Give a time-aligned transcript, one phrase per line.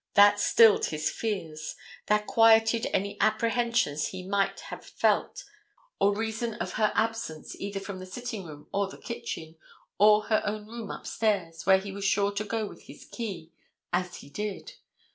[0.15, 1.75] That stilled his fears;
[2.07, 5.43] that quieted any apprehensions he might have felt
[5.99, 9.57] or reason of her absence either from the sitting room or the kitchen,
[9.99, 13.51] or her own room upstairs, where he was sure to go with his key,
[13.93, 14.73] as he did.